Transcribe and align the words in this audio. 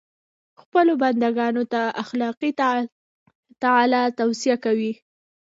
خپلو 0.61 0.93
بنده 1.01 1.29
ګانو 1.37 1.63
ته 1.73 1.81
اخلاقي 2.03 2.49
تعالي 3.63 4.01
توصیه 4.19 4.55
کوي. 4.65 4.91